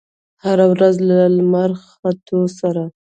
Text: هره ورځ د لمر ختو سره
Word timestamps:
هره 0.43 0.65
ورځ 0.71 0.95
د 1.07 1.11
لمر 1.35 1.71
ختو 1.85 2.39
سره 2.59 2.83